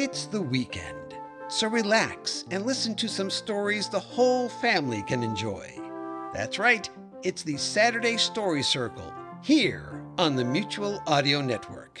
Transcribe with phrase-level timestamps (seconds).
[0.00, 1.16] It's the weekend,
[1.48, 5.76] so relax and listen to some stories the whole family can enjoy.
[6.32, 6.88] That's right,
[7.24, 12.00] it's the Saturday Story Circle here on the Mutual Audio Network.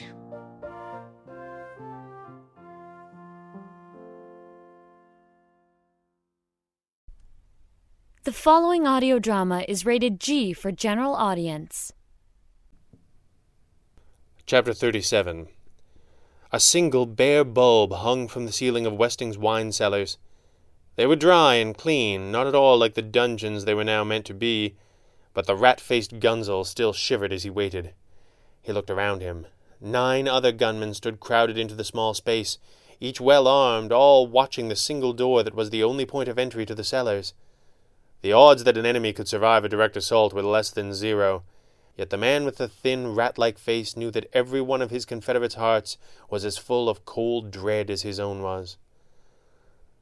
[8.22, 11.92] The following audio drama is rated G for general audience.
[14.46, 15.48] Chapter 37
[16.50, 20.16] A single bare bulb hung from the ceiling of Westing's wine cellars.
[20.96, 24.24] They were dry and clean, not at all like the dungeons they were now meant
[24.26, 24.74] to be,
[25.34, 27.92] but the rat faced gunsel still shivered as he waited.
[28.62, 29.46] He looked around him.
[29.78, 32.58] Nine other gunmen stood crowded into the small space,
[32.98, 36.64] each well armed, all watching the single door that was the only point of entry
[36.64, 37.34] to the cellars.
[38.22, 41.44] The odds that an enemy could survive a direct assault were less than zero.
[41.98, 45.04] Yet the man with the thin, rat like face knew that every one of his
[45.04, 45.98] confederates' hearts
[46.30, 48.76] was as full of cold dread as his own was.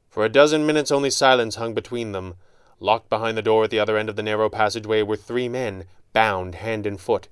[0.07, 2.35] For a dozen minutes only silence hung between them.
[2.79, 5.85] Locked behind the door at the other end of the narrow passageway were three men,
[6.13, 7.29] bound hand and foot.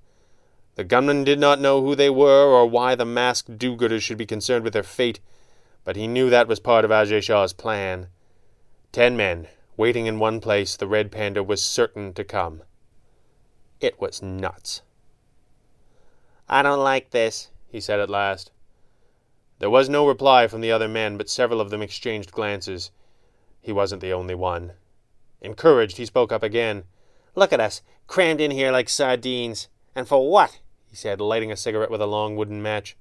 [0.73, 4.17] The gunman did not know who they were or why the masked do gooders should
[4.17, 5.19] be concerned with their fate,
[5.83, 8.07] but he knew that was part of Ajay Shah's plan.
[8.91, 12.63] Ten men, waiting in one place, the red panda was certain to come.
[13.81, 14.81] It was nuts.
[16.47, 18.51] I don't like this, he said at last.
[19.59, 22.91] There was no reply from the other men, but several of them exchanged glances.
[23.61, 24.73] He wasn't the only one.
[25.41, 26.83] Encouraged, he spoke up again.
[27.35, 29.67] Look at us, crammed in here like sardines.
[29.95, 30.59] And for what?
[30.87, 32.95] he said, lighting a cigarette with a long wooden match.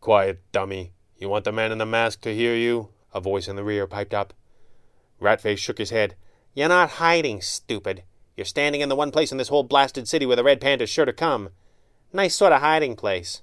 [0.00, 0.92] Quiet, dummy.
[1.18, 2.90] You want the man in the mask to hear you?
[3.12, 4.32] A voice in the rear piped up.
[5.20, 6.14] Ratface shook his head.
[6.54, 8.04] You're not hiding, stupid.
[8.36, 10.90] You're standing in the one place in this whole blasted city where the red panda's
[10.90, 11.50] sure to come.
[12.12, 13.42] Nice sort of hiding place.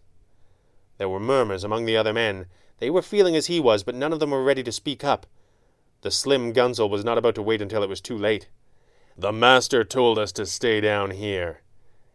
[0.98, 2.46] There were murmurs among the other men.
[2.80, 5.26] They were feeling as he was, but none of them were ready to speak up.
[6.02, 8.50] The slim gunsel was not about to wait until it was too late.
[9.18, 11.62] The master told us to stay down here.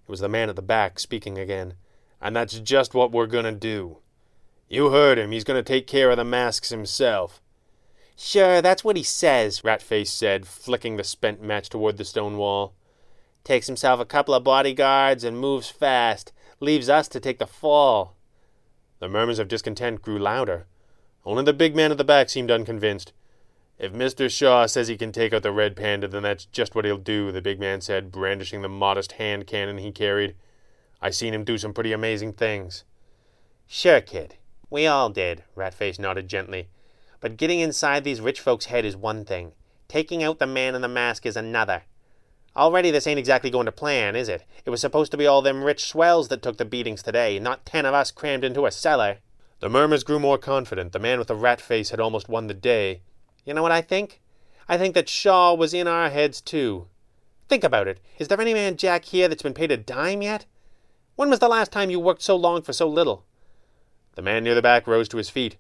[0.07, 1.75] It was the man at the back speaking again.
[2.21, 3.99] And that's just what we're going to do.
[4.69, 5.31] You heard him.
[5.31, 7.41] He's going to take care of the masks himself.
[8.17, 12.75] Sure, that's what he says, Ratface said, flicking the spent match toward the stone wall.
[13.45, 16.33] Takes himself a couple of bodyguards and moves fast.
[16.59, 18.17] Leaves us to take the fall.
[18.99, 20.67] The murmurs of discontent grew louder.
[21.27, 23.13] Only the big man at the back seemed unconvinced.
[23.79, 24.31] If Mr.
[24.31, 27.31] Shaw says he can take out the red panda, then that's just what he'll do,
[27.31, 30.35] the big man said, brandishing the modest hand cannon he carried.
[31.03, 32.85] I seen him do some pretty amazing things.
[33.67, 34.37] Sure, kid.
[34.71, 36.69] We all did, Ratface nodded gently.
[37.21, 39.53] But getting inside these rich folks' head is one thing.
[39.89, 41.83] Taking out the man in the mask is another.
[42.57, 44.45] Already this ain't exactly going to plan, is it?
[44.65, 47.67] It was supposed to be all them rich swells that took the beatings today, not
[47.67, 49.19] ten of us crammed into a cellar.
[49.61, 50.93] The murmurs grew more confident.
[50.93, 53.03] The man with the rat face had almost won the day.
[53.45, 54.21] You know what I think?
[54.69, 56.89] I think that Shaw was in our heads, too.
[57.49, 58.01] Think about it.
[58.19, 60.47] Is there any man Jack here that's been paid a dime yet?
[61.15, 63.25] When was the last time you worked so long for so little?
[64.17, 65.57] The man near the back rose to his feet.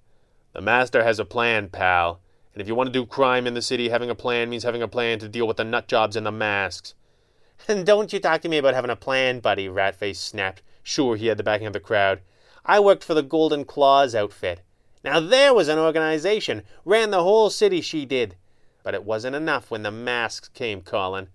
[0.56, 2.18] The master has a plan, pal.
[2.54, 4.80] And if you want to do crime in the city, having a plan means having
[4.80, 6.94] a plan to deal with the nut jobs and the masks.
[7.68, 11.26] And don't you talk to me about having a plan, buddy, Ratface snapped, sure he
[11.26, 12.22] had the backing of the crowd.
[12.64, 14.62] I worked for the Golden Claws outfit.
[15.04, 18.36] Now there was an organization, ran the whole city, she did.
[18.82, 21.28] But it wasn't enough when the masks came calling.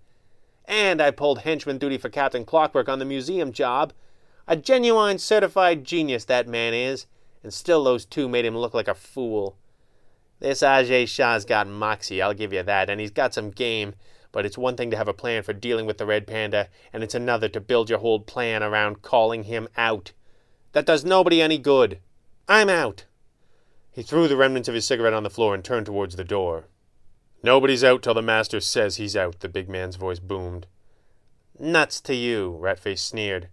[0.64, 3.92] And I pulled henchman duty for Captain Clockwork on the museum job.
[4.48, 7.06] A genuine certified genius, that man is,
[7.42, 9.56] and still those two made him look like a fool.
[10.38, 13.94] This Ajay Shah's got moxie, I'll give you that, and he's got some game,
[14.32, 17.02] but it's one thing to have a plan for dealing with the Red Panda, and
[17.02, 20.12] it's another to build your whole plan around calling him out.
[20.72, 22.00] That does nobody any good.
[22.48, 23.04] I'm out.
[23.92, 26.64] He threw the remnants of his cigarette on the floor and turned towards the door.
[27.42, 30.66] Nobody's out till the master says he's out, the big man's voice boomed.
[31.58, 33.48] Nuts to you, Ratface sneered.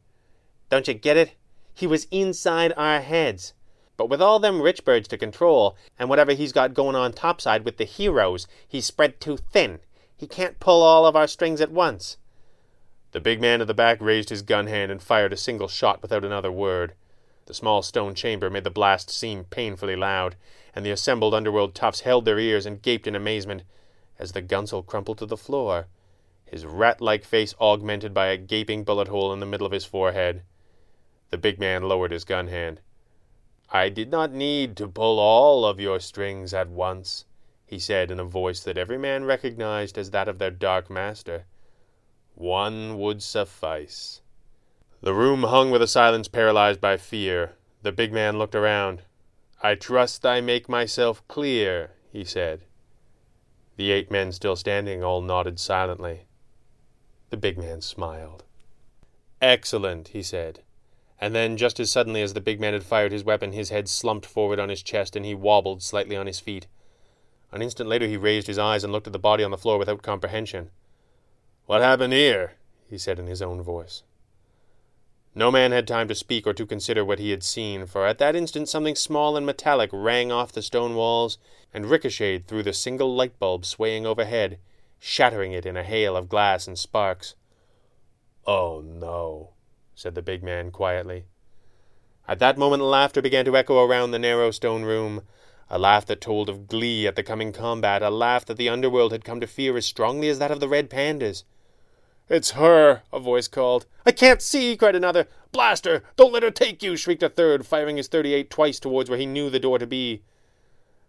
[0.69, 1.33] Don't you get it?
[1.73, 3.53] He was inside our heads.
[3.99, 7.65] But with all them rich birds to control, and whatever he's got going on topside
[7.65, 9.79] with the heroes, he's spread too thin.
[10.15, 12.15] He can't pull all of our strings at once.
[13.11, 16.01] The big man at the back raised his gun hand and fired a single shot
[16.01, 16.93] without another word.
[17.47, 20.37] The small stone chamber made the blast seem painfully loud,
[20.73, 23.63] and the assembled underworld toughs held their ears and gaped in amazement
[24.17, 25.87] as the gunsel crumpled to the floor,
[26.45, 29.83] his rat like face augmented by a gaping bullet hole in the middle of his
[29.83, 30.43] forehead.
[31.31, 32.79] The big man lowered his gun hand.
[33.71, 37.25] I did not need to pull all of your strings at once,
[37.65, 41.45] he said in a voice that every man recognized as that of their dark master.
[42.33, 44.21] One would suffice.
[45.01, 47.53] The room hung with a silence paralyzed by fear.
[47.83, 49.03] The big man looked around.
[49.61, 52.61] I trust I make myself clear, he said.
[53.75, 56.25] The eight men still standing all nodded silently.
[57.29, 58.43] The big man smiled.
[59.41, 60.61] Excellent, he said.
[61.21, 63.89] And then, just as suddenly as the big man had fired his weapon, his head
[63.89, 66.67] slumped forward on his chest and he wobbled slightly on his feet.
[67.51, 69.77] An instant later he raised his eyes and looked at the body on the floor
[69.77, 70.69] without comprehension.
[71.65, 72.53] What happened here?
[72.89, 74.03] he said in his own voice.
[75.35, 78.17] No man had time to speak or to consider what he had seen, for at
[78.17, 81.37] that instant something small and metallic rang off the stone walls
[81.73, 84.57] and ricocheted through the single light bulb swaying overhead,
[84.97, 87.35] shattering it in a hail of glass and sparks.
[88.47, 89.51] Oh no,
[89.99, 91.25] said the big man quietly.
[92.25, 95.23] At that moment laughter began to echo around the narrow stone room,
[95.69, 99.11] a laugh that told of glee at the coming combat, a laugh that the underworld
[99.11, 101.43] had come to fear as strongly as that of the red pandas.
[102.29, 103.87] It's her, a voice called.
[104.05, 105.27] I can't see, cried another.
[105.51, 106.03] Blast her!
[106.15, 109.19] Don't let her take you, shrieked a third, firing his thirty eight twice towards where
[109.19, 110.21] he knew the door to be.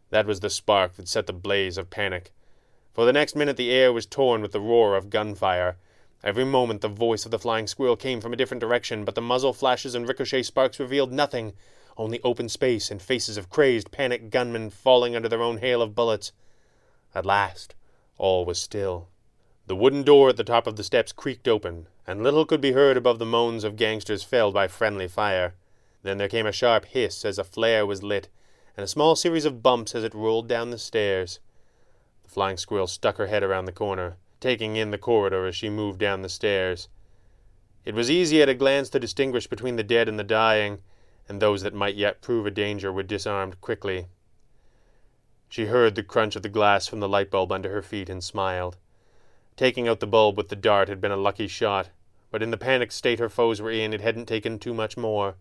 [0.08, 2.32] That was the spark that set the blaze of panic.
[2.92, 5.76] For the next minute the air was torn with the roar of gunfire.
[6.22, 9.22] Every moment the voice of the flying squirrel came from a different direction, but the
[9.22, 11.54] muzzle flashes and ricochet sparks revealed nothing,
[11.96, 15.94] only open space and faces of crazed, panicked gunmen falling under their own hail of
[15.94, 16.32] bullets.
[17.14, 17.74] At last,
[18.18, 19.08] all was still.
[19.66, 22.72] The wooden door at the top of the steps creaked open, and little could be
[22.72, 25.54] heard above the moans of gangsters felled by friendly fire.
[26.02, 28.28] Then there came a sharp hiss as a flare was lit,
[28.76, 31.40] and a small series of bumps as it rolled down the stairs.
[32.24, 35.68] The flying squirrel stuck her head around the corner taking in the corridor as she
[35.68, 36.88] moved down the stairs.
[37.84, 40.80] It was easy at a glance to distinguish between the dead and the dying,
[41.28, 44.06] and those that might yet prove a danger were disarmed quickly.
[45.48, 48.22] She heard the crunch of the glass from the light bulb under her feet and
[48.22, 48.76] smiled.
[49.56, 51.90] Taking out the bulb with the dart had been a lucky shot,
[52.30, 55.34] but in the panicked state her foes were in, it hadn't taken too much more.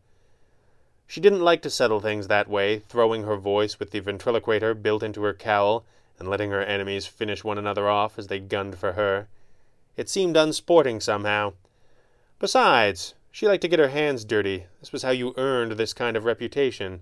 [1.06, 5.04] She didn't like to settle things that way, throwing her voice with the ventriloquator built
[5.04, 5.86] into her cowl
[6.19, 9.27] and letting her enemies finish one another off as they gunned for her.
[9.95, 11.54] It seemed unsporting somehow.
[12.39, 14.66] Besides, she liked to get her hands dirty.
[14.80, 17.01] This was how you earned this kind of reputation.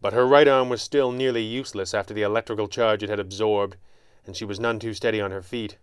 [0.00, 3.76] But her right arm was still nearly useless after the electrical charge it had absorbed,
[4.26, 5.78] and she was none too steady on her feet.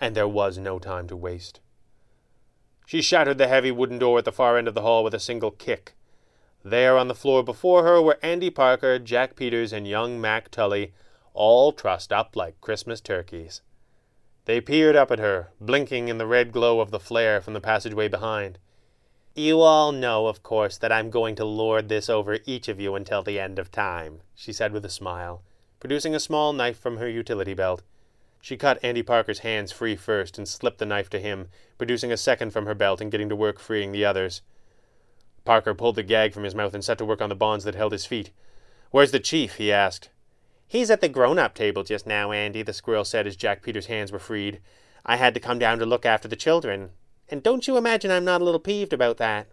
[0.00, 1.60] And there was no time to waste.
[2.86, 5.20] She shattered the heavy wooden door at the far end of the hall with a
[5.20, 5.94] single kick.
[6.64, 10.92] There on the floor before her were Andy Parker, Jack Peters, and young Mac Tully,
[11.34, 13.62] all trussed up like Christmas turkeys.
[14.44, 17.60] They peered up at her, blinking in the red glow of the flare from the
[17.60, 18.58] passageway behind.
[19.34, 22.94] You all know, of course, that I'm going to lord this over each of you
[22.94, 25.42] until the end of time, she said with a smile,
[25.80, 27.82] producing a small knife from her utility belt.
[28.42, 31.48] She cut Andy Parker's hands free first and slipped the knife to him,
[31.78, 34.42] producing a second from her belt and getting to work freeing the others.
[35.44, 37.74] Parker pulled the gag from his mouth and set to work on the bonds that
[37.74, 38.32] held his feet.
[38.90, 39.54] Where's the chief?
[39.54, 40.10] he asked.
[40.72, 43.88] He's at the grown up table just now, Andy, the squirrel said as Jack Peters'
[43.88, 44.58] hands were freed.
[45.04, 46.92] I had to come down to look after the children.
[47.28, 49.48] And don't you imagine I'm not a little peeved about that?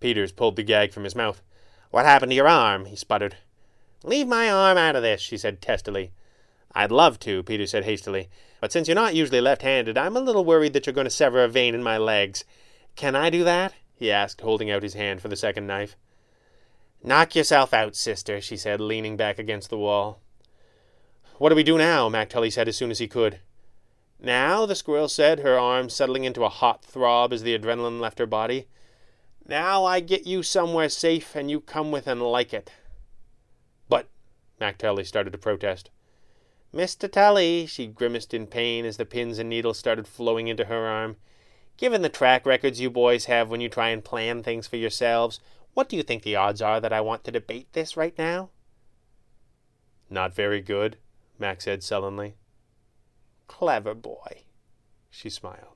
[0.00, 1.40] Peters pulled the gag from his mouth.
[1.90, 2.84] What happened to your arm?
[2.84, 3.38] he sputtered.
[4.02, 6.12] Leave my arm out of this, she said testily.
[6.74, 8.28] I'd love to, Peters said hastily,
[8.60, 11.10] but since you're not usually left handed, I'm a little worried that you're going to
[11.10, 12.44] sever a vein in my legs.
[12.96, 13.72] Can I do that?
[13.94, 15.96] he asked, holding out his hand for the second knife.
[17.02, 20.20] Knock yourself out, sister, she said, leaning back against the wall.
[21.38, 22.08] What do we do now?
[22.08, 23.40] Mac Tully said as soon as he could.
[24.20, 28.20] Now, the squirrel said, her arm settling into a hot throb as the adrenaline left
[28.20, 28.68] her body.
[29.46, 32.70] Now I get you somewhere safe and you come with and like it.
[33.88, 34.08] But,
[34.60, 35.90] Mac Tully started to protest.
[36.72, 37.10] Mr.
[37.10, 41.16] Tully, she grimaced in pain as the pins and needles started flowing into her arm.
[41.76, 45.40] Given the track records you boys have when you try and plan things for yourselves,
[45.74, 48.50] what do you think the odds are that I want to debate this right now?
[50.08, 50.96] Not very good,
[51.44, 52.36] Mac said sullenly.
[53.48, 54.44] Clever boy,
[55.10, 55.73] she smiled.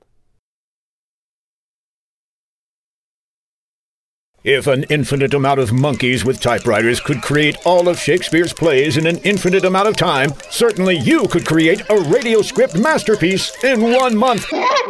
[4.45, 9.05] If an infinite amount of monkeys with typewriters could create all of Shakespeare's plays in
[9.05, 14.15] an infinite amount of time, certainly you could create a radio script masterpiece in one
[14.15, 14.45] month.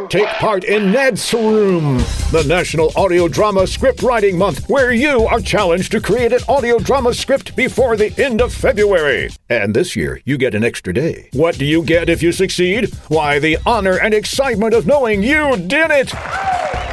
[0.07, 5.91] Take part in NaDSWriM, the National Audio Drama Script Writing Month, where you are challenged
[5.93, 9.31] to create an audio drama script before the end of February.
[9.49, 11.27] And this year, you get an extra day.
[11.33, 12.93] What do you get if you succeed?
[13.07, 16.88] Why, the honor and excitement of knowing you did it!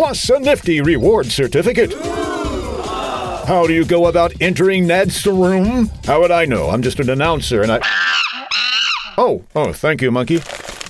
[0.00, 1.92] Plus a nifty reward certificate.
[1.92, 6.06] How do you go about entering NaDSWriM?
[6.06, 6.70] How would I know?
[6.70, 7.80] I'm just an announcer and I.
[9.18, 10.40] Oh, oh, thank you, monkey.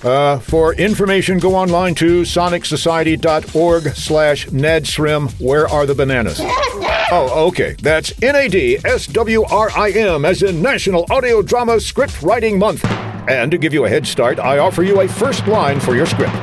[0.01, 5.29] Uh, for information, go online to sonicsociety.org slash nadswrim.
[5.41, 6.39] Where are the bananas?
[6.41, 7.75] Oh, okay.
[7.81, 12.85] That's N-A-D-S-W-R-I-M as in National Audio Drama Script Writing Month.
[13.29, 16.05] And to give you a head start, I offer you a first line for your
[16.05, 16.33] script.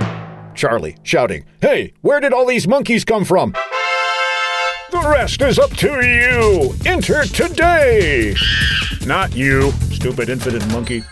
[0.59, 3.53] Charlie, shouting, Hey, where did all these monkeys come from?
[4.91, 6.75] The rest is up to you!
[6.85, 8.35] Enter today!
[9.07, 11.05] Not you, stupid infinite monkey.